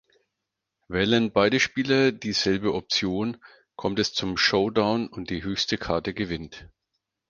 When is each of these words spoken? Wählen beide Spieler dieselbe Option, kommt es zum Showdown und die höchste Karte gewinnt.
Wählen 0.87 1.31
beide 1.31 1.59
Spieler 1.59 2.11
dieselbe 2.11 2.73
Option, 2.73 3.37
kommt 3.75 3.99
es 3.99 4.15
zum 4.15 4.35
Showdown 4.35 5.07
und 5.07 5.29
die 5.29 5.43
höchste 5.43 5.77
Karte 5.77 6.15
gewinnt. 6.15 6.67